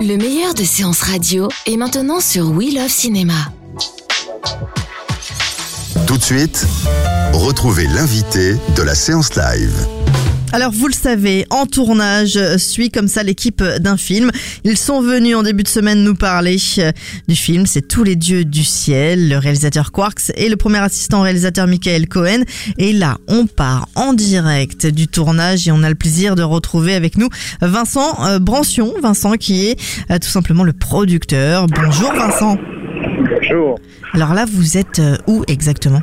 Le 0.00 0.16
meilleur 0.16 0.54
de 0.54 0.64
séances 0.64 1.00
radio 1.00 1.48
est 1.66 1.76
maintenant 1.76 2.20
sur 2.20 2.50
We 2.50 2.74
Love 2.74 2.88
Cinéma. 2.88 3.52
Tout 6.06 6.18
de 6.18 6.22
suite, 6.22 6.66
retrouvez 7.32 7.86
l'invité 7.86 8.56
de 8.76 8.82
la 8.82 8.94
séance 8.94 9.34
live. 9.34 9.93
Alors 10.54 10.70
vous 10.70 10.86
le 10.86 10.92
savez, 10.92 11.46
en 11.50 11.66
tournage 11.66 12.36
euh, 12.36 12.58
suit 12.58 12.88
comme 12.88 13.08
ça 13.08 13.24
l'équipe 13.24 13.60
d'un 13.80 13.96
film. 13.96 14.30
Ils 14.62 14.76
sont 14.76 15.00
venus 15.00 15.34
en 15.34 15.42
début 15.42 15.64
de 15.64 15.68
semaine 15.68 16.04
nous 16.04 16.14
parler 16.14 16.58
euh, 16.78 16.92
du 17.26 17.34
film. 17.34 17.66
C'est 17.66 17.88
Tous 17.88 18.04
les 18.04 18.14
dieux 18.14 18.44
du 18.44 18.62
ciel, 18.62 19.30
le 19.30 19.38
réalisateur 19.38 19.90
Quarks 19.90 20.30
et 20.36 20.48
le 20.48 20.54
premier 20.54 20.78
assistant 20.78 21.22
réalisateur 21.22 21.66
Michael 21.66 22.06
Cohen. 22.06 22.44
Et 22.78 22.92
là, 22.92 23.18
on 23.26 23.46
part 23.46 23.88
en 23.96 24.12
direct 24.12 24.86
du 24.86 25.08
tournage 25.08 25.66
et 25.66 25.72
on 25.72 25.82
a 25.82 25.88
le 25.88 25.96
plaisir 25.96 26.36
de 26.36 26.44
retrouver 26.44 26.94
avec 26.94 27.18
nous 27.18 27.30
Vincent 27.60 28.24
euh, 28.24 28.38
Brancion. 28.38 28.94
Vincent 29.02 29.32
qui 29.32 29.66
est 29.66 30.20
tout 30.20 30.30
simplement 30.30 30.62
le 30.62 30.72
producteur. 30.72 31.66
Bonjour 31.66 32.12
Vincent. 32.12 32.56
Bonjour. 33.28 33.76
Alors 34.12 34.34
là, 34.34 34.44
vous 34.48 34.76
êtes 34.76 35.02
où 35.26 35.42
exactement? 35.48 36.02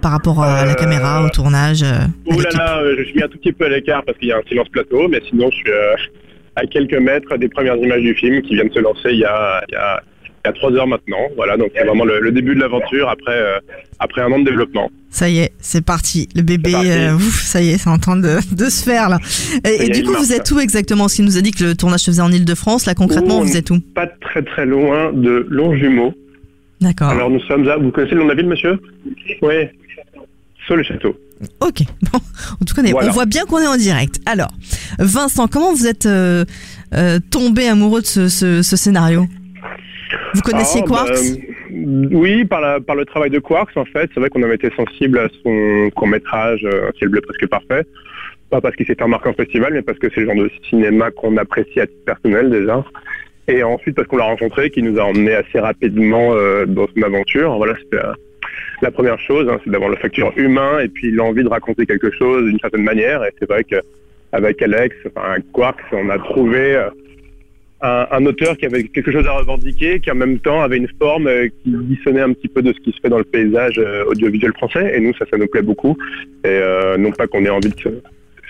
Par 0.00 0.12
rapport 0.12 0.42
à 0.42 0.64
la 0.64 0.72
Euh, 0.72 0.74
caméra, 0.74 1.24
au 1.24 1.28
tournage 1.28 1.82
euh, 1.82 2.06
Ouh 2.26 2.40
là 2.40 2.48
là, 2.56 2.78
euh, 2.80 2.94
je 2.98 3.04
suis 3.04 3.22
un 3.22 3.28
tout 3.28 3.38
petit 3.38 3.52
peu 3.52 3.66
à 3.66 3.68
l'écart 3.68 4.02
parce 4.04 4.18
qu'il 4.18 4.28
y 4.28 4.32
a 4.32 4.38
un 4.38 4.42
silence 4.48 4.68
plateau, 4.68 5.08
mais 5.08 5.20
sinon 5.28 5.50
je 5.50 5.56
suis 5.56 5.70
euh, 5.70 5.94
à 6.56 6.66
quelques 6.66 6.94
mètres 6.98 7.36
des 7.36 7.48
premières 7.48 7.76
images 7.76 8.02
du 8.02 8.14
film 8.14 8.42
qui 8.42 8.54
viennent 8.54 8.68
de 8.68 8.74
se 8.74 8.80
lancer 8.80 9.10
il 9.12 9.18
y 9.20 9.24
a, 9.24 9.62
il 9.68 9.72
y 9.72 9.76
a, 9.76 10.02
il 10.44 10.48
y 10.48 10.50
a 10.50 10.52
trois 10.52 10.72
heures 10.72 10.86
maintenant. 10.86 11.24
Voilà, 11.36 11.56
donc 11.56 11.70
c'est 11.74 11.84
vraiment 11.84 12.04
le, 12.04 12.20
le 12.20 12.32
début 12.32 12.54
de 12.54 12.60
l'aventure 12.60 13.08
après, 13.08 13.36
euh, 13.36 13.58
après 13.98 14.22
un 14.22 14.32
an 14.32 14.38
de 14.38 14.44
développement. 14.44 14.90
Ça 15.10 15.28
y 15.28 15.40
est, 15.40 15.50
c'est 15.58 15.84
parti. 15.84 16.28
Le 16.36 16.42
bébé, 16.42 16.72
parti. 16.72 16.90
euh, 16.90 17.14
ouf, 17.14 17.40
ça 17.42 17.60
y 17.60 17.70
est, 17.70 17.78
c'est 17.78 17.90
en 17.90 17.98
train 17.98 18.16
de, 18.16 18.36
de 18.54 18.64
se 18.70 18.84
faire 18.84 19.08
là. 19.08 19.18
Et, 19.64 19.88
du 19.88 20.04
coup, 20.04 20.14
vous 20.14 20.32
êtes 20.32 20.48
où 20.52 20.60
exactement? 20.60 21.04
Parce 21.04 21.14
qu'il 21.16 21.24
nous 21.24 21.36
a 21.36 21.40
dit 21.40 21.50
que 21.50 21.64
le 21.64 21.74
tournage 21.74 22.00
se 22.00 22.10
faisait 22.12 22.22
en 22.22 22.30
Ile-de-France. 22.30 22.86
Là, 22.86 22.94
concrètement, 22.94 23.40
vous 23.40 23.56
êtes 23.56 23.70
où? 23.70 23.80
Pas 23.94 24.06
très 24.06 24.42
très 24.42 24.66
loin 24.66 25.12
de 25.12 25.46
Longjumeau. 25.50 26.14
D'accord. 26.80 27.08
Alors 27.10 27.28
nous 27.28 27.40
sommes 27.40 27.68
à... 27.68 27.76
Vous 27.76 27.90
connaissez 27.90 28.14
le 28.14 28.20
nom 28.20 28.26
de 28.26 28.30
la 28.30 28.36
ville, 28.36 28.46
monsieur? 28.48 28.78
Oui. 29.42 29.54
Sur 30.70 30.76
le 30.76 30.84
château. 30.84 31.16
Ok. 31.60 31.80
Bon, 32.12 32.18
en 32.60 32.64
tout 32.64 32.74
cas, 32.76 32.82
on, 32.86 32.90
Voilà. 32.92 33.10
voit 33.10 33.26
bien 33.26 33.44
qu'on 33.44 33.58
est 33.58 33.66
en 33.66 33.76
direct. 33.76 34.20
Alors, 34.24 34.50
Vincent, 35.00 35.48
comment 35.48 35.72
vous 35.74 35.88
êtes 35.88 36.06
euh, 36.06 36.44
euh, 36.94 37.18
tombé 37.32 37.66
amoureux 37.66 38.02
de 38.02 38.06
ce, 38.06 38.28
ce- 38.28 38.62
ce 38.62 38.76
scénario? 38.76 39.26
Vous 40.34 40.42
connaissiez 40.42 40.82
Ah, 40.84 40.86
Quarks? 40.88 41.08
bah, 41.10 41.76
Oui, 42.12 42.44
par, 42.44 42.60
la- 42.60 42.80
par 42.80 42.94
le 42.94 43.04
travail 43.04 43.30
de 43.30 43.40
Quarks, 43.40 43.76
en 43.76 43.84
fait. 43.84 44.08
C'est 44.14 44.20
vrai 44.20 44.28
qu'on 44.30 44.44
avait 44.44 44.54
été 44.54 44.70
sensible 44.76 45.18
à 45.18 45.28
son 45.42 45.90
court-métrage 45.96 46.60
euh, 46.64 46.90
Ciel 46.98 47.08
bleu 47.10 47.20
presque 47.20 47.48
parfait. 47.48 47.84
Pas 48.50 48.60
parce 48.60 48.76
qu'il 48.76 48.86
s'était 48.86 49.02
remarqué 49.02 49.28
en 49.28 49.34
festival, 49.34 49.72
mais 49.72 49.82
parce 49.82 49.98
que 49.98 50.06
c'est 50.14 50.20
le 50.20 50.26
genre 50.26 50.36
de 50.44 50.50
cinéma 50.68 51.10
qu'on 51.10 51.36
apprécie 51.36 51.80
à 51.80 51.86
titre 51.88 52.04
personnel 52.06 52.50
déjà. 52.50 52.84
Et 53.48 53.64
ensuite 53.64 53.96
parce 53.96 54.06
qu'on 54.06 54.18
l'a 54.18 54.24
rencontré, 54.24 54.70
qui 54.70 54.82
nous 54.82 54.98
a 55.00 55.02
emmené 55.04 55.34
assez 55.34 55.58
rapidement 55.58 56.30
euh, 56.34 56.64
dans 56.66 56.86
une 56.94 57.02
aventure. 57.04 57.56
Voilà, 57.56 57.74
c'était 57.82 57.98
la 58.82 58.90
première 58.90 59.18
chose, 59.20 59.48
hein, 59.48 59.58
c'est 59.64 59.70
d'avoir 59.70 59.90
le 59.90 59.96
facteur 59.96 60.32
humain 60.36 60.80
et 60.80 60.88
puis 60.88 61.10
l'envie 61.10 61.42
de 61.42 61.48
raconter 61.48 61.86
quelque 61.86 62.10
chose 62.10 62.46
d'une 62.46 62.58
certaine 62.58 62.82
manière. 62.82 63.24
Et 63.24 63.30
c'est 63.38 63.48
vrai 63.48 63.64
qu'avec 63.64 64.62
Alex, 64.62 64.96
enfin 65.06 65.36
Quarks, 65.52 65.80
on 65.92 66.08
a 66.10 66.18
trouvé 66.18 66.76
euh, 66.76 66.88
un, 67.82 68.06
un 68.10 68.26
auteur 68.26 68.56
qui 68.56 68.66
avait 68.66 68.84
quelque 68.84 69.10
chose 69.12 69.26
à 69.26 69.32
revendiquer, 69.32 70.00
qui 70.00 70.10
en 70.10 70.14
même 70.14 70.38
temps 70.38 70.62
avait 70.62 70.76
une 70.76 70.88
forme 70.98 71.26
euh, 71.26 71.48
qui 71.62 71.70
dissonnait 71.70 72.20
un 72.20 72.32
petit 72.32 72.48
peu 72.48 72.62
de 72.62 72.72
ce 72.72 72.80
qui 72.80 72.92
se 72.92 73.00
fait 73.00 73.08
dans 73.08 73.18
le 73.18 73.24
paysage 73.24 73.78
euh, 73.78 74.04
audiovisuel 74.06 74.52
français. 74.52 74.92
Et 74.94 75.00
nous, 75.00 75.14
ça, 75.14 75.24
ça 75.30 75.36
nous 75.38 75.46
plaît 75.46 75.62
beaucoup. 75.62 75.96
Et 76.44 76.48
euh, 76.48 76.96
non 76.96 77.12
pas 77.12 77.26
qu'on 77.26 77.44
ait 77.44 77.50
envie 77.50 77.70
de 77.70 77.80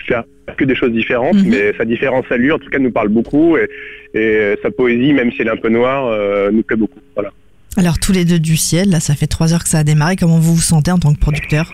faire 0.07 0.23
que 0.57 0.65
des 0.65 0.75
choses 0.75 0.91
différentes, 0.91 1.35
Mhm. 1.35 1.49
mais 1.49 1.73
sa 1.77 1.85
différence 1.85 2.25
à 2.31 2.37
lui, 2.37 2.51
en 2.51 2.59
tout 2.59 2.69
cas, 2.69 2.79
nous 2.79 2.91
parle 2.91 3.09
beaucoup. 3.09 3.55
Et, 3.57 3.67
et 4.13 4.55
sa 4.61 4.71
poésie, 4.71 5.13
même 5.13 5.31
si 5.31 5.41
elle 5.41 5.47
est 5.47 5.51
un 5.51 5.57
peu 5.57 5.69
noire, 5.69 6.07
euh, 6.07 6.49
nous 6.51 6.63
plaît 6.63 6.75
beaucoup. 6.75 6.99
Voilà. 7.15 7.31
Alors, 7.77 7.99
tous 7.99 8.11
les 8.11 8.25
deux 8.25 8.39
du 8.39 8.57
ciel, 8.57 8.89
là, 8.89 8.99
ça 8.99 9.15
fait 9.15 9.27
trois 9.27 9.53
heures 9.53 9.63
que 9.63 9.69
ça 9.69 9.79
a 9.79 9.83
démarré. 9.83 10.17
Comment 10.17 10.39
vous 10.39 10.55
vous 10.55 10.61
sentez 10.61 10.91
en 10.91 10.99
tant 10.99 11.13
que 11.13 11.19
producteur? 11.19 11.73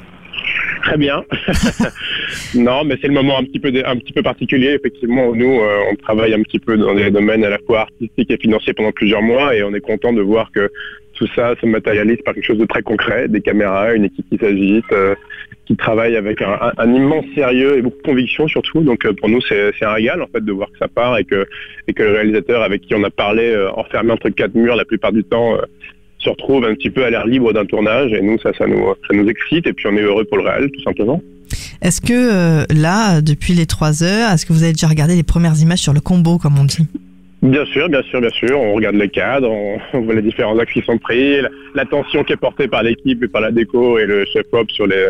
Très 0.87 0.97
bien. 0.97 1.25
non, 2.55 2.85
mais 2.85 2.95
c'est 3.01 3.07
le 3.07 3.13
moment 3.13 3.37
un 3.37 3.43
petit 3.43 3.59
peu 3.59 3.73
un 3.85 3.97
petit 3.97 4.13
peu 4.13 4.21
particulier. 4.21 4.69
Effectivement, 4.69 5.35
nous, 5.35 5.59
euh, 5.59 5.79
on 5.91 5.95
travaille 5.95 6.33
un 6.33 6.41
petit 6.43 6.59
peu 6.59 6.77
dans 6.77 6.95
des 6.95 7.11
domaines 7.11 7.43
à 7.43 7.49
la 7.49 7.59
fois 7.59 7.81
artistiques 7.81 8.31
et 8.31 8.37
financiers 8.37 8.73
pendant 8.73 8.93
plusieurs 8.93 9.21
mois, 9.21 9.53
et 9.53 9.63
on 9.63 9.73
est 9.73 9.81
content 9.81 10.13
de 10.13 10.21
voir 10.21 10.49
que 10.53 10.71
tout 11.15 11.27
ça 11.35 11.55
se 11.59 11.65
matérialise 11.65 12.19
par 12.23 12.35
quelque 12.35 12.45
chose 12.45 12.57
de 12.57 12.65
très 12.65 12.83
concret, 12.83 13.27
des 13.27 13.41
caméras, 13.41 13.95
une 13.95 14.05
équipe 14.05 14.29
qui 14.29 14.37
s'agite, 14.37 14.85
euh, 14.93 15.13
qui 15.65 15.75
travaille 15.75 16.15
avec 16.15 16.41
un, 16.41 16.93
immense 16.93 17.25
sérieux 17.35 17.77
et 17.77 17.81
beaucoup 17.81 17.97
de 17.97 18.03
conviction 18.03 18.47
surtout. 18.47 18.81
Donc 18.81 19.03
euh, 19.05 19.11
pour 19.11 19.27
nous, 19.27 19.41
c'est 19.41 19.73
un 19.81 19.91
régal 19.91 20.21
en 20.21 20.27
fait 20.27 20.45
de 20.45 20.51
voir 20.53 20.71
que 20.71 20.77
ça 20.77 20.87
part 20.87 21.17
et 21.17 21.25
que 21.25 21.45
et 21.89 21.93
que 21.93 22.03
le 22.03 22.11
réalisateur 22.11 22.61
avec 22.61 22.83
qui 22.83 22.95
on 22.95 23.03
a 23.03 23.09
parlé, 23.09 23.53
enfermé 23.75 24.13
entre 24.13 24.29
quatre 24.29 24.55
murs 24.55 24.77
la 24.77 24.85
plupart 24.85 25.11
du 25.11 25.25
temps. 25.25 25.57
Se 26.19 26.29
retrouve 26.29 26.65
un 26.65 26.73
petit 26.73 26.89
peu 26.89 27.03
à 27.05 27.09
l'air 27.09 27.25
libre 27.27 27.53
d'un 27.53 27.65
tournage 27.65 28.11
et 28.13 28.21
nous 28.21 28.37
ça 28.39 28.51
ça 28.57 28.65
nous 28.67 28.93
ça 29.07 29.15
nous 29.15 29.27
excite 29.29 29.67
et 29.67 29.73
puis 29.73 29.85
on 29.87 29.95
est 29.97 30.01
heureux 30.01 30.25
pour 30.25 30.37
le 30.37 30.43
réel 30.43 30.69
tout 30.71 30.81
simplement. 30.81 31.21
Est-ce 31.81 32.01
que 32.01 32.13
euh, 32.13 32.65
là, 32.73 33.21
depuis 33.21 33.53
les 33.53 33.65
trois 33.67 34.03
heures, 34.03 34.31
est-ce 34.31 34.45
que 34.45 34.51
vous 34.53 34.63
avez 34.63 34.73
déjà 34.73 34.87
regardé 34.87 35.15
les 35.15 35.23
premières 35.23 35.59
images 35.61 35.79
sur 35.79 35.93
le 35.93 36.01
combo, 36.01 36.37
comme 36.39 36.57
on 36.59 36.65
dit? 36.65 36.85
Bien 37.43 37.65
sûr, 37.67 37.87
bien 37.87 38.01
sûr, 38.01 38.19
bien 38.19 38.31
sûr. 38.31 38.59
On 38.59 38.73
regarde 38.73 38.95
les 38.95 39.09
cadres, 39.09 39.49
on, 39.49 39.77
on 39.93 40.01
voit 40.01 40.15
les 40.15 40.23
différents 40.23 40.57
axes 40.57 40.73
qui 40.73 40.81
sont 40.81 40.97
pris, 40.97 41.39
la- 41.39 41.49
l'attention 41.75 42.23
qui 42.23 42.33
est 42.33 42.37
portée 42.37 42.67
par 42.67 42.81
l'équipe 42.83 43.23
et 43.23 43.27
par 43.27 43.41
la 43.41 43.51
déco 43.51 43.99
et 43.99 44.05
le 44.07 44.25
chef-op 44.25 44.69
sur, 44.71 44.87
les, 44.87 45.05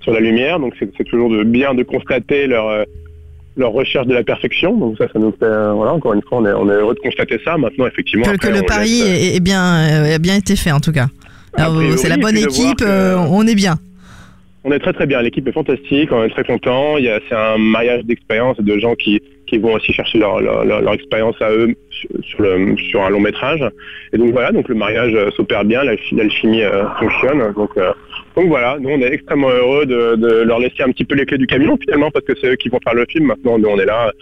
sur 0.00 0.12
la 0.12 0.18
lumière. 0.20 0.58
Donc 0.58 0.74
c'est 0.78 0.90
c'est 0.98 1.04
toujours 1.04 1.30
de, 1.30 1.44
bien 1.44 1.72
de 1.74 1.84
constater 1.84 2.48
leur, 2.48 2.68
euh, 2.68 2.82
leur 3.58 3.72
recherche 3.72 4.06
de 4.06 4.14
la 4.14 4.22
perfection. 4.22 4.74
Donc 4.76 4.96
ça, 4.96 5.06
ça 5.12 5.18
nous 5.18 5.32
fait, 5.32 5.44
euh, 5.44 5.72
voilà, 5.72 5.92
encore 5.92 6.14
une 6.14 6.22
fois, 6.22 6.38
on 6.38 6.46
est, 6.46 6.52
on 6.52 6.68
est 6.70 6.74
heureux 6.74 6.94
de 6.94 7.00
constater 7.00 7.38
ça. 7.44 7.58
Maintenant, 7.58 7.86
effectivement, 7.86 8.24
Que, 8.24 8.30
après, 8.30 8.48
que 8.50 8.56
le 8.56 8.62
pari 8.62 8.88
laisse, 9.00 9.32
euh, 9.32 9.36
est, 9.36 9.40
bien, 9.40 9.62
euh, 9.62 10.14
a 10.14 10.18
bien 10.18 10.36
été 10.36 10.56
fait, 10.56 10.72
en 10.72 10.80
tout 10.80 10.92
cas. 10.92 11.06
C'est 11.96 12.08
la 12.08 12.16
bonne 12.16 12.36
équipe, 12.36 12.78
que- 12.78 12.84
euh, 12.84 13.16
on 13.18 13.46
est 13.46 13.54
bien. 13.56 13.74
On 14.64 14.72
est 14.72 14.78
très 14.80 14.92
très 14.92 15.06
bien, 15.06 15.22
l'équipe 15.22 15.46
est 15.48 15.52
fantastique, 15.52 16.10
on 16.12 16.24
est 16.24 16.28
très 16.30 16.44
content. 16.44 16.98
Il 16.98 17.04
y 17.04 17.08
a 17.08 17.20
c'est 17.28 17.34
un 17.34 17.56
mariage 17.58 18.04
d'expérience 18.04 18.58
et 18.58 18.62
de 18.62 18.76
gens 18.78 18.94
qui, 18.96 19.20
qui 19.46 19.56
vont 19.56 19.72
aussi 19.74 19.92
chercher 19.92 20.18
leur, 20.18 20.40
leur, 20.40 20.64
leur- 20.64 20.82
leur 20.82 20.92
expérience 20.94 21.36
à 21.40 21.50
eux 21.52 21.74
sur, 22.22 22.42
le, 22.42 22.76
sur 22.90 23.02
un 23.02 23.08
long 23.08 23.20
métrage. 23.20 23.60
Et 24.12 24.18
donc 24.18 24.32
voilà, 24.32 24.52
donc 24.52 24.68
le 24.68 24.74
mariage 24.74 25.12
euh, 25.14 25.30
s'opère 25.36 25.64
bien, 25.64 25.84
la- 25.84 25.94
l'alchimie 26.12 26.62
euh, 26.62 26.84
fonctionne. 26.98 27.52
Donc, 27.54 27.70
euh, 27.78 27.92
donc 28.38 28.48
voilà, 28.50 28.76
nous 28.80 28.90
on 28.90 29.00
est 29.00 29.12
extrêmement 29.12 29.50
heureux 29.50 29.84
de, 29.84 30.14
de 30.14 30.42
leur 30.42 30.60
laisser 30.60 30.84
un 30.84 30.92
petit 30.92 31.04
peu 31.04 31.16
les 31.16 31.26
clés 31.26 31.38
du 31.38 31.48
camion 31.48 31.76
finalement 31.76 32.08
parce 32.12 32.24
que 32.24 32.34
c'est 32.40 32.46
eux 32.46 32.54
qui 32.54 32.68
vont 32.68 32.78
faire 32.84 32.94
le 32.94 33.04
film. 33.08 33.26
Maintenant, 33.26 33.58
nous 33.58 33.68
on 33.68 33.78
est 33.80 33.84
là. 33.84 34.12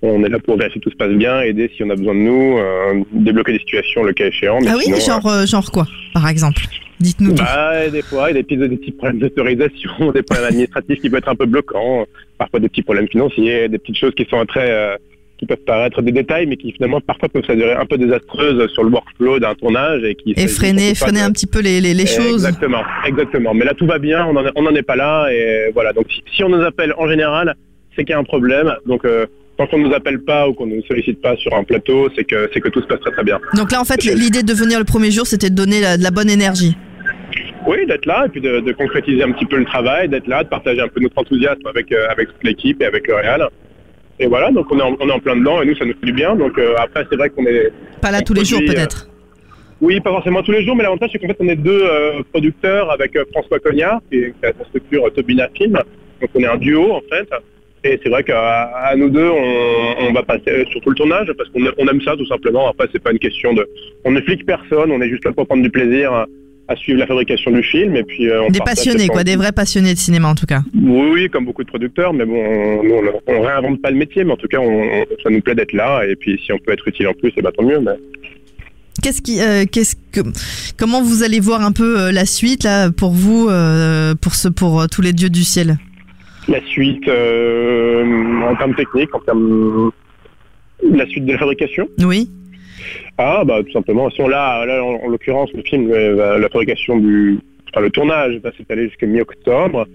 On 0.00 0.24
est 0.24 0.28
là 0.28 0.38
pour 0.38 0.56
vérifier 0.56 0.80
que 0.80 0.84
tout 0.84 0.92
se 0.92 0.96
passe 0.96 1.12
bien, 1.12 1.42
aider 1.42 1.70
si 1.76 1.82
on 1.82 1.90
a 1.90 1.96
besoin 1.96 2.14
de 2.14 2.20
nous, 2.20 2.56
euh, 2.56 3.02
débloquer 3.10 3.52
des 3.52 3.58
situations 3.58 4.04
le 4.04 4.12
cas 4.12 4.28
échéant. 4.28 4.60
Mais 4.60 4.68
Ah 4.70 4.76
oui, 4.76 4.84
sinon, 4.84 5.00
genre, 5.00 5.26
euh, 5.26 5.44
genre 5.44 5.72
quoi, 5.72 5.88
par 6.14 6.28
exemple? 6.28 6.62
Dites-nous 7.00 7.32
tout. 7.34 7.42
bah, 7.42 7.90
des 7.90 8.02
fois, 8.02 8.30
il 8.30 8.36
y 8.36 8.38
a 8.38 8.42
des 8.42 8.44
petits, 8.44 8.56
des 8.56 8.76
petits 8.76 8.92
problèmes 8.92 9.18
d'autorisation, 9.18 9.90
des 10.14 10.22
problèmes 10.22 10.46
administratifs 10.46 11.00
qui 11.00 11.10
peuvent 11.10 11.18
être 11.18 11.28
un 11.28 11.34
peu 11.34 11.46
bloquants, 11.46 12.06
parfois 12.38 12.60
des 12.60 12.68
petits 12.68 12.82
problèmes 12.82 13.08
financiers, 13.08 13.68
des 13.68 13.78
petites 13.78 13.98
choses 13.98 14.14
qui 14.14 14.24
sont 14.30 14.46
très, 14.46 14.70
euh, 14.70 14.96
qui 15.38 15.46
peuvent 15.46 15.56
paraître 15.66 16.02
des 16.02 16.12
détails, 16.12 16.46
mais 16.46 16.56
qui 16.56 16.72
finalement 16.72 17.00
parfois 17.00 17.28
peuvent 17.28 17.44
s'avérer 17.46 17.72
un 17.74 17.86
peu 17.86 17.96
désastreuses 17.96 18.68
sur 18.72 18.82
le 18.84 18.90
workflow 18.90 19.38
d'un 19.38 19.54
tournage 19.54 20.02
et 20.04 20.14
qui 20.16 20.34
Et 20.36 20.48
freiner, 20.48 20.94
freiner 20.94 21.20
un 21.20 21.30
petit 21.30 21.46
peu 21.46 21.60
les, 21.60 21.80
les, 21.80 21.94
les 21.94 22.06
choses. 22.06 22.44
Exactement, 22.44 22.82
exactement. 23.06 23.54
Mais 23.54 23.64
là, 23.64 23.74
tout 23.74 23.86
va 23.86 23.98
bien, 23.98 24.26
on 24.26 24.32
n'en 24.32 24.42
on 24.56 24.66
en 24.66 24.74
est 24.74 24.82
pas 24.82 24.96
là, 24.96 25.28
et 25.32 25.70
voilà. 25.72 25.92
Donc, 25.92 26.06
si, 26.10 26.22
si 26.34 26.42
on 26.44 26.48
nous 26.48 26.62
appelle 26.62 26.92
en 26.98 27.08
général, 27.08 27.54
c'est 27.94 28.04
qu'il 28.04 28.12
y 28.12 28.16
a 28.16 28.18
un 28.18 28.24
problème. 28.24 28.74
Donc, 28.86 29.04
euh, 29.04 29.26
tant 29.56 29.66
qu'on 29.68 29.78
nous 29.78 29.92
appelle 29.94 30.20
pas 30.20 30.48
ou 30.48 30.54
qu'on 30.54 30.66
nous 30.66 30.82
sollicite 30.88 31.20
pas 31.22 31.36
sur 31.36 31.54
un 31.54 31.62
plateau, 31.64 32.08
c'est 32.16 32.24
que 32.24 32.50
c'est 32.52 32.60
que 32.60 32.68
tout 32.68 32.80
se 32.82 32.86
passe 32.86 33.00
très 33.00 33.12
très 33.12 33.24
bien. 33.24 33.38
Donc 33.54 33.70
là, 33.72 33.80
en 33.80 33.84
fait, 33.84 34.02
l'idée 34.04 34.42
de 34.42 34.52
venir 34.52 34.78
le 34.80 34.84
premier 34.84 35.10
jour, 35.12 35.26
c'était 35.26 35.50
de 35.50 35.54
donner 35.54 35.80
la- 35.80 35.96
de 35.96 36.02
la 36.02 36.10
bonne 36.10 36.30
énergie. 36.30 36.76
Oui, 37.66 37.84
d'être 37.86 38.06
là 38.06 38.24
et 38.26 38.28
puis 38.28 38.40
de, 38.40 38.60
de 38.60 38.72
concrétiser 38.72 39.22
un 39.22 39.30
petit 39.32 39.44
peu 39.46 39.56
le 39.58 39.64
travail, 39.64 40.08
d'être 40.08 40.26
là, 40.26 40.42
de 40.42 40.48
partager 40.48 40.80
un 40.80 40.88
peu 40.88 41.00
notre 41.00 41.18
enthousiasme 41.18 41.66
avec, 41.68 41.92
euh, 41.92 42.08
avec 42.08 42.28
toute 42.28 42.42
l'équipe 42.44 42.80
et 42.82 42.86
avec 42.86 43.06
le 43.08 43.14
Real. 43.16 43.48
Et 44.20 44.26
voilà, 44.26 44.50
donc 44.50 44.66
on 44.70 44.78
est, 44.78 44.82
en, 44.82 44.96
on 44.98 45.08
est 45.08 45.12
en 45.12 45.20
plein 45.20 45.36
dedans 45.36 45.62
et 45.62 45.66
nous, 45.66 45.76
ça 45.76 45.84
nous 45.84 45.94
fait 45.94 46.06
du 46.06 46.12
bien. 46.12 46.34
Donc 46.34 46.58
euh, 46.58 46.74
après, 46.78 47.06
c'est 47.08 47.16
vrai 47.16 47.30
qu'on 47.30 47.46
est... 47.46 47.72
Pas 48.02 48.10
là 48.10 48.18
on 48.20 48.24
tous 48.24 48.34
les 48.34 48.44
jours, 48.44 48.60
euh, 48.62 48.72
peut-être. 48.72 49.08
Oui, 49.80 50.00
pas 50.00 50.10
forcément 50.10 50.42
tous 50.42 50.52
les 50.52 50.64
jours, 50.64 50.74
mais 50.74 50.82
l'avantage, 50.82 51.10
c'est 51.12 51.18
qu'en 51.20 51.28
fait, 51.28 51.36
on 51.38 51.48
est 51.48 51.56
deux 51.56 51.84
euh, 51.84 52.22
producteurs 52.32 52.90
avec 52.90 53.16
François 53.32 53.60
Cognard, 53.60 54.00
qui 54.10 54.18
est 54.18 54.34
qui 54.40 54.46
a 54.46 54.52
sa 54.58 54.64
structure 54.64 55.12
Tobina 55.14 55.48
Film. 55.54 55.78
Donc 56.20 56.30
on 56.34 56.40
est 56.40 56.46
un 56.46 56.56
duo 56.56 56.92
en 56.92 57.02
fait. 57.08 57.28
Et 57.84 58.00
c'est 58.02 58.08
vrai 58.08 58.24
qu'à 58.24 58.92
nous 58.96 59.08
deux, 59.08 59.30
on, 59.30 60.12
va 60.12 60.24
passer 60.24 60.66
sur 60.68 60.80
tout 60.80 60.90
le 60.90 60.96
tournage 60.96 61.32
parce 61.38 61.48
qu'on 61.50 61.60
on 61.78 61.86
aime 61.86 62.02
ça 62.02 62.16
tout 62.16 62.26
simplement. 62.26 62.68
Après, 62.68 62.88
c'est 62.90 63.00
pas 63.00 63.12
une 63.12 63.20
question 63.20 63.54
de. 63.54 63.68
On 64.04 64.10
ne 64.10 64.20
flique 64.20 64.44
personne, 64.44 64.90
on 64.90 65.00
est 65.00 65.08
juste 65.08 65.24
là 65.24 65.30
pour 65.30 65.46
prendre 65.46 65.62
du 65.62 65.70
plaisir 65.70 66.26
à, 66.68 66.76
suivre 66.76 67.00
la 67.00 67.06
fabrication 67.06 67.50
du 67.50 67.62
film. 67.62 67.96
Et 67.96 68.04
puis, 68.04 68.28
euh, 68.28 68.48
des 68.50 68.60
passionnés, 68.60 69.08
quoi, 69.08 69.24
des 69.24 69.36
vrais 69.36 69.52
passionnés 69.52 69.94
de 69.94 69.98
cinéma 69.98 70.28
en 70.28 70.34
tout 70.34 70.46
cas. 70.46 70.60
Oui, 70.74 71.10
oui 71.12 71.28
comme 71.28 71.44
beaucoup 71.44 71.64
de 71.64 71.68
producteurs, 71.68 72.12
mais 72.12 72.24
bon, 72.24 72.36
on, 72.36 73.32
on, 73.32 73.40
réinvente 73.40 73.82
pas 73.82 73.90
le 73.90 73.96
métier, 73.96 74.24
mais 74.24 74.32
en 74.32 74.36
tout 74.36 74.48
cas, 74.48 74.58
ça 75.22 75.30
nous 75.30 75.40
plaît 75.40 75.54
d'être 75.54 75.72
là. 75.72 76.04
Et 76.06 76.16
puis, 76.16 76.40
si 76.44 76.52
on 76.52 76.58
peut 76.58 76.72
être 76.72 76.86
utile 76.86 77.08
en 77.08 77.14
plus, 77.14 77.32
c'est 77.34 77.42
bah, 77.42 77.52
tant 77.56 77.64
mieux. 77.64 77.80
Mais... 77.80 77.92
Qu'est-ce 79.02 79.22
qui, 79.22 79.40
euh, 79.40 79.64
qu'est-ce 79.70 79.94
que, 80.12 80.20
comment 80.76 81.02
vous 81.02 81.22
allez 81.22 81.40
voir 81.40 81.62
un 81.62 81.72
peu 81.72 82.00
euh, 82.00 82.12
la 82.12 82.26
suite 82.26 82.64
là 82.64 82.90
pour 82.90 83.12
vous, 83.12 83.48
pour 84.20 84.34
ce, 84.34 84.48
pour 84.48 84.86
tous 84.88 85.02
les 85.02 85.12
dieux 85.12 85.30
du 85.30 85.44
ciel? 85.44 85.78
La 86.48 86.60
suite 86.66 87.06
euh, 87.08 88.40
en 88.42 88.56
termes 88.56 88.74
techniques, 88.74 89.14
en 89.14 89.20
termes 89.20 89.90
la 90.82 91.06
suite 91.06 91.26
de 91.26 91.32
la 91.32 91.38
fabrication? 91.38 91.88
Oui. 92.02 92.30
Ah 93.18 93.42
bah 93.44 93.62
tout 93.64 93.72
simplement. 93.72 94.08
Si 94.10 94.20
on 94.22 94.28
là, 94.28 94.64
là 94.64 94.82
en, 94.82 95.08
l'occurrence 95.08 95.52
le 95.52 95.62
film, 95.62 95.90
euh, 95.90 96.38
la 96.38 96.48
fabrication 96.48 96.98
du, 96.98 97.38
enfin 97.68 97.80
le 97.80 97.90
tournage 97.90 98.36
va 98.36 98.52
s'étaler 98.52 98.88
jusqu'à 98.88 99.06
mi-octobre. 99.06 99.86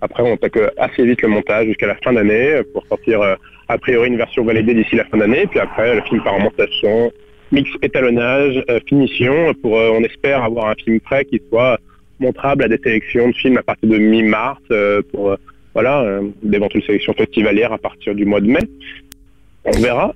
Après 0.00 0.22
on 0.22 0.34
attaque 0.34 0.58
assez 0.78 1.04
vite 1.04 1.20
le 1.20 1.28
montage 1.28 1.66
jusqu'à 1.66 1.86
la 1.86 1.96
fin 1.96 2.14
d'année 2.14 2.62
pour 2.72 2.86
sortir 2.86 3.20
euh, 3.20 3.34
a 3.68 3.76
priori 3.76 4.08
une 4.08 4.16
version 4.16 4.44
validée 4.44 4.74
d'ici 4.74 4.96
la 4.96 5.04
fin 5.04 5.18
d'année. 5.18 5.46
Puis 5.46 5.60
après 5.60 5.94
le 5.94 6.00
film 6.02 6.22
part 6.22 6.34
en 6.34 6.40
montation, 6.40 7.12
mix 7.52 7.70
étalonnage, 7.82 8.64
finition 8.88 9.52
pour 9.60 9.72
on 9.72 10.02
espère 10.02 10.42
avoir 10.42 10.68
un 10.68 10.74
film 10.74 11.00
prêt 11.00 11.26
qui 11.26 11.40
soit 11.50 11.78
montrable 12.18 12.64
à 12.64 12.68
des 12.68 12.78
sélections 12.78 13.28
de 13.28 13.34
films 13.34 13.58
à 13.58 13.62
partir 13.62 13.88
de 13.90 13.98
mi-mars 13.98 14.60
pour 15.12 15.36
voilà, 15.74 16.00
euh, 16.02 16.22
d'éventuelles 16.42 16.84
sélections 16.84 17.12
festivalières 17.14 17.72
à 17.72 17.78
partir 17.78 18.14
du 18.14 18.24
mois 18.24 18.40
de 18.40 18.48
mai. 18.48 18.60
On 19.64 19.78
verra. 19.78 20.14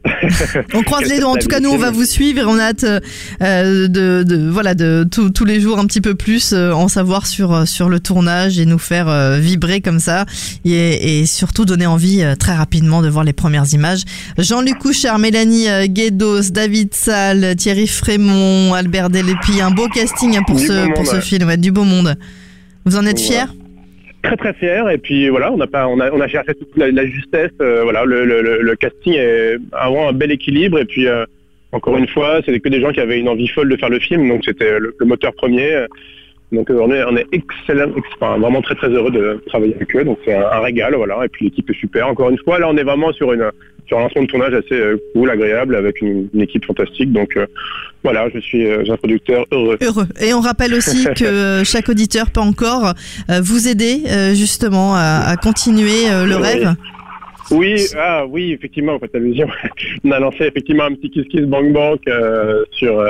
on 0.73 0.82
croise 0.82 1.05
les 1.08 1.20
doigts. 1.20 1.32
En 1.32 1.37
tout 1.37 1.49
cas, 1.49 1.61
nous, 1.61 1.69
on 1.69 1.76
va 1.76 1.91
vous 1.91 2.06
suivre 2.06 2.41
et 2.41 2.44
on 2.44 2.58
a 2.58 2.64
hâte 2.64 2.85
euh, 2.85 3.88
de, 3.88 4.23
de, 4.23 4.49
voilà, 4.49 4.75
de 4.75 5.06
tous 5.11 5.44
les 5.44 5.61
jours 5.61 5.79
un 5.79 5.87
petit 5.87 6.00
peu 6.00 6.14
plus 6.14 6.52
euh, 6.52 6.73
en 6.73 6.88
savoir 6.88 7.26
sur 7.26 7.52
euh, 7.52 7.64
sur 7.67 7.91
le 7.91 8.00
tournage 8.00 8.58
et 8.58 8.64
nous 8.64 8.79
faire 8.79 9.08
euh, 9.08 9.38
vibrer 9.38 9.82
comme 9.82 10.00
ça 10.00 10.25
et, 10.64 11.20
et 11.20 11.26
surtout 11.26 11.67
donner 11.67 11.87
envie 11.87 12.25
très 12.38 12.55
rapidement 12.55 13.02
de 13.02 13.08
voir 13.08 13.25
les 13.25 13.35
premières 13.35 13.70
images. 13.75 14.05
Jean-Luc 14.38 14.79
Couchard, 14.79 15.19
Mélanie 15.19 15.67
Guédos, 15.88 16.50
David 16.50 16.94
Salle, 16.94 17.55
Thierry 17.56 17.87
Frémont, 17.87 18.73
Albert 18.73 19.11
Delépi, 19.11 19.61
un 19.61 19.70
beau 19.70 19.88
casting 19.88 20.38
pour 20.47 20.58
ce 20.58 20.93
pour 20.94 21.06
ce 21.06 21.20
film, 21.20 21.49
ouais, 21.49 21.56
du 21.58 21.70
beau 21.70 21.85
monde. 21.85 22.17
Vous 22.87 22.97
en 22.97 23.05
êtes 23.05 23.20
fiers? 23.20 23.44
Très 24.25 24.37
très 24.37 24.55
fier 24.55 24.88
et 24.88 24.99
puis 24.99 25.29
voilà 25.29 25.53
on 25.53 25.61
a 25.61 25.67
pas 25.67 25.87
on 25.87 26.00
a 26.00 26.11
on 26.11 26.26
cherché 26.26 26.55
toute 26.55 26.76
la, 26.76 27.06
justesse 27.06 27.53
euh, 27.61 27.82
voilà 27.85 28.05
le, 28.05 28.75
casting 28.75 29.15
est 29.15 29.59
vraiment 29.71 30.09
un 30.09 30.12
bel 30.12 30.32
équilibre. 30.32 30.79
Et 30.79 30.85
puis 30.85 31.06
euh, 31.06 31.25
encore 31.73 31.97
une 31.97 32.09
fois 32.09 32.41
c'était 32.44 32.59
que 32.59 32.69
des 32.69 32.81
gens 32.81 32.93
qui 32.93 33.00
avaient 33.00 33.21
une 33.21 33.29
envie 33.29 33.49
folle 33.49 33.69
de 33.69 33.76
faire 33.76 33.91
le 33.91 34.00
film. 34.00 34.29
Donc 34.29 34.43
c'était 34.44 34.79
le, 34.81 34.94
moteur 35.05 35.32
premier 35.35 35.87
donc 36.52 36.70
euh, 36.70 36.79
on 36.81 36.91
est 36.93 37.02
on 37.05 37.17
est 37.17 37.26
excellent 37.32 37.91
enfin, 38.20 38.38
vraiment 38.38 38.62
très 38.62 38.75
très 38.75 38.88
heureux 38.88 39.11
de 39.11 39.43
travailler 39.46 39.75
avec 39.75 39.94
eux 39.96 40.05
donc 40.05 40.19
c'est 40.25 40.35
un, 40.35 40.61
régal 40.61 40.94
voilà 40.94 41.25
et 41.25 41.29
puis 41.29 41.46
l'équipe 41.46 41.69
est 41.70 41.79
super 41.79 42.08
encore 42.08 42.31
une 42.31 42.38
fois 42.38 42.58
là 42.58 42.69
on 42.69 42.76
est 42.76 42.85
vraiment 42.85 43.12
sur 43.12 43.32
une 43.32 43.50
sur 43.87 43.99
un 43.99 44.02
lancement 44.02 44.23
de 44.23 44.26
tournage 44.29 44.55
assez 44.55 44.82
cool 45.14 45.31
agréable 45.31 45.76
avec 45.76 46.00
une, 46.00 46.29
équipe 46.41 46.64
fantastique 46.64 47.12
donc 47.12 47.37
voilà, 48.05 48.29
je 48.29 48.38
suis 48.38 48.67
euh, 48.67 48.85
un 48.87 48.96
producteur 48.99 49.46
heureux. 49.50 49.79
Heureux. 49.81 50.06
Et 50.20 50.35
on 50.35 50.41
rappelle 50.41 50.75
aussi 50.75 51.05
que 51.17 51.62
chaque 51.64 51.88
auditeur 51.88 52.31
peut 52.31 52.41
encore 52.41 52.93
euh, 53.31 53.40
vous 53.43 53.67
aider 53.67 54.02
euh, 54.06 54.35
justement 54.35 54.94
à, 54.94 55.37
continuer 55.43 56.11
le 56.11 56.37
rêve. 56.37 56.75
Oui, 57.50 57.76
ah 57.96 58.25
oui, 58.26 58.52
effectivement, 58.52 58.94
en 58.94 58.99
fait, 58.99 59.14
allusion. 59.14 59.49
On 60.05 60.11
a 60.11 60.19
lancé 60.19 60.44
effectivement 60.44 60.85
un 60.85 60.94
petit 60.94 61.11
Kiss 61.11 61.26
Kiss 61.29 61.43
Bank 61.43 61.73
Bank 61.73 62.00
sur 62.73 63.00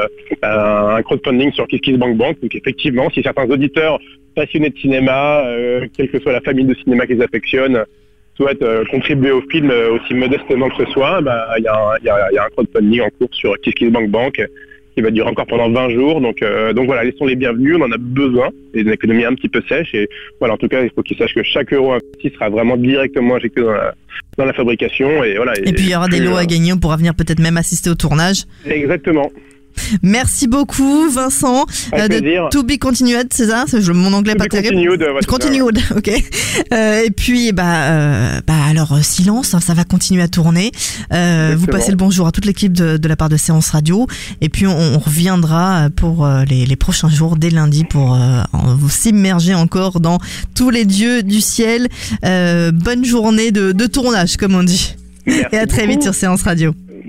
un 0.42 1.02
crowdfunding 1.02 1.52
sur 1.52 1.66
Kiss 1.69 1.81
Kiss 1.81 1.96
Bank 1.96 2.16
Bank. 2.16 2.40
Donc 2.40 2.54
effectivement, 2.54 3.08
si 3.10 3.22
certains 3.22 3.48
auditeurs 3.48 3.98
passionnés 4.34 4.70
de 4.70 4.78
cinéma, 4.78 5.44
quelle 5.96 6.10
que 6.10 6.19
soit 6.20 6.32
la 6.32 6.40
famille 6.40 6.64
de 6.64 6.75
cinéma 6.75 7.06
qu'ils 7.06 7.22
affectionnent, 7.22 7.84
souhaitent 8.36 8.64
contribuer 8.90 9.31
au 9.31 9.42
film 9.42 9.72
aussi 9.92 10.14
modestement 10.14 10.69
que 10.70 10.84
ce 10.84 10.90
soit, 10.90 11.20
bah, 11.20 11.46
il 11.58 11.64
y, 11.64 11.69
a, 11.69 12.44
un 12.44 12.50
crowdfunding 12.50 13.02
en 13.02 13.10
cours 13.10 13.32
sur 13.32 13.56
Kiss 13.60 13.75
Kiss 13.75 13.90
Bank 13.90 14.10
Bank 14.10 14.40
qui 14.94 15.00
va 15.00 15.11
durer 15.11 15.29
encore 15.29 15.46
pendant 15.46 15.70
20 15.70 15.91
jours. 15.91 16.20
Donc, 16.20 16.43
euh, 16.43 16.73
donc 16.73 16.87
voilà, 16.87 17.05
ils 17.05 17.14
sont 17.19 17.26
les 17.26 17.37
bienvenus, 17.37 17.76
on 17.79 17.82
en 17.82 17.93
a 17.93 17.99
besoin, 17.99 18.50
et 18.75 18.81
une 18.81 18.91
économie 18.91 19.25
un 19.25 19.35
petit 19.35 19.49
peu 19.49 19.62
sèche. 19.69 19.94
Et 19.94 20.08
voilà, 20.38 20.55
en 20.55 20.56
tout 20.56 20.69
cas, 20.69 20.82
il 20.82 20.91
faut 20.94 21.02
qu'ils 21.02 21.17
sachent 21.17 21.35
que 21.35 21.43
chaque 21.43 21.73
euro 21.73 21.93
investi 21.93 22.31
sera 22.35 22.49
vraiment 22.49 22.76
directement 22.76 23.37
injecté 23.37 23.61
dans 23.61 23.73
la, 23.73 23.94
dans 24.38 24.44
la 24.44 24.52
fabrication. 24.52 25.25
Et, 25.25 25.37
voilà, 25.37 25.52
et, 25.58 25.73
puis 25.73 25.85
il 25.85 25.91
y 25.91 25.96
aura 25.96 26.08
des 26.08 26.20
lots 26.20 26.37
à 26.37 26.46
gagner, 26.46 26.73
on 26.73 26.79
pourra 26.79 26.96
venir 26.96 27.14
peut-être 27.14 27.41
même 27.41 27.56
assister 27.56 27.91
au 27.91 27.94
tournage. 27.94 28.44
Exactement. 28.67 29.31
Merci 30.03 30.47
beaucoup, 30.47 31.09
Vincent. 31.11 31.67
Euh, 31.94 32.09
de 32.09 32.50
To 32.50 32.62
Be 32.62 32.79
Continued, 32.79 33.29
c'est 33.32 33.47
ça? 33.47 33.65
Mon 33.93 34.12
anglais 34.12 34.35
pas 34.35 34.47
terrible. 34.47 34.75
Continued, 34.75 35.26
continued 35.26 35.79
ok. 35.97 36.11
Euh, 36.73 37.03
et 37.05 37.11
puis, 37.11 37.53
bah, 37.53 37.91
euh, 37.91 38.41
bah 38.47 38.55
alors 38.69 38.99
silence, 39.03 39.55
hein, 39.55 39.61
ça 39.61 39.75
va 39.75 39.85
continuer 39.85 40.23
à 40.23 40.29
tourner. 40.29 40.73
Euh, 41.12 41.55
vous 41.56 41.67
passez 41.67 41.91
le 41.91 41.97
bonjour 41.97 42.26
à 42.26 42.32
toute 42.32 42.44
l'équipe 42.44 42.73
de, 42.73 42.97
de, 42.97 43.09
la 43.09 43.17
part 43.17 43.29
de 43.29 43.37
Séance 43.37 43.71
Radio. 43.71 44.06
Et 44.41 44.49
puis, 44.49 44.67
on, 44.67 44.76
on 44.76 44.99
reviendra 44.99 45.88
pour 45.94 46.26
les, 46.49 46.67
les, 46.67 46.76
prochains 46.76 47.09
jours, 47.09 47.37
dès 47.37 47.50
lundi, 47.50 47.85
pour 47.85 48.19
vous 48.53 48.91
s'immerger 48.91 49.55
encore 49.55 50.00
dans 50.00 50.19
tous 50.55 50.71
les 50.71 50.85
dieux 50.85 51.23
du 51.23 51.41
ciel. 51.41 51.88
bonne 52.23 53.05
journée 53.05 53.50
de, 53.50 53.73
de, 53.73 53.87
tournage, 53.87 54.37
comme 54.37 54.55
on 54.55 54.62
dit. 54.62 54.97
et 55.26 55.59
à 55.59 55.67
très 55.67 55.87
vite 55.87 56.03
sur 56.03 56.15
Séance 56.15 56.43
Radio. 56.43 56.75